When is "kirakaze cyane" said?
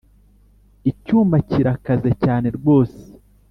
1.49-2.47